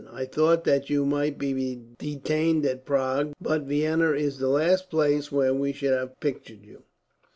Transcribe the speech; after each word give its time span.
I 0.11 0.25
thought 0.25 0.63
that 0.63 0.89
you 0.89 1.05
might 1.05 1.37
be 1.37 1.79
detained 1.99 2.65
at 2.65 2.85
Prague, 2.85 3.33
but 3.39 3.65
Vienna 3.65 4.13
is 4.13 4.39
the 4.39 4.47
last 4.49 4.89
place 4.89 5.31
where 5.31 5.53
we 5.53 5.73
should 5.73 5.93
have 5.93 6.19
pictured 6.19 6.65
you. 6.65 6.81